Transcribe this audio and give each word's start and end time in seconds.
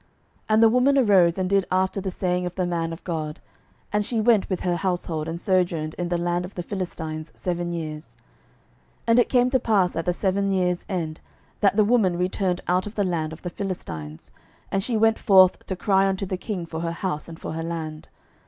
12:008:002 0.01 0.09
And 0.49 0.63
the 0.63 0.69
woman 0.69 0.97
arose, 0.97 1.37
and 1.37 1.47
did 1.47 1.67
after 1.71 2.01
the 2.01 2.09
saying 2.09 2.47
of 2.47 2.55
the 2.55 2.65
man 2.65 2.91
of 2.91 3.03
God: 3.03 3.39
and 3.93 4.03
she 4.03 4.19
went 4.19 4.49
with 4.49 4.61
her 4.61 4.77
household, 4.77 5.27
and 5.27 5.39
sojourned 5.39 5.93
in 5.93 6.09
the 6.09 6.17
land 6.17 6.43
of 6.43 6.55
the 6.55 6.63
Philistines 6.63 7.31
seven 7.35 7.71
years. 7.71 8.15
12:008:003 8.15 8.21
And 9.09 9.19
it 9.19 9.29
came 9.29 9.49
to 9.51 9.59
pass 9.59 9.95
at 9.95 10.05
the 10.05 10.11
seven 10.13 10.51
years' 10.51 10.87
end, 10.89 11.21
that 11.59 11.75
the 11.75 11.85
woman 11.85 12.17
returned 12.17 12.61
out 12.67 12.87
of 12.87 12.95
the 12.95 13.03
land 13.03 13.31
of 13.31 13.43
the 13.43 13.51
Philistines: 13.51 14.31
and 14.71 14.83
she 14.83 14.97
went 14.97 15.19
forth 15.19 15.63
to 15.67 15.75
cry 15.75 16.07
unto 16.07 16.25
the 16.25 16.35
king 16.35 16.65
for 16.65 16.79
her 16.79 16.93
house 16.93 17.29
and 17.29 17.39
for 17.39 17.51
her 17.53 17.61
land. 17.61 18.09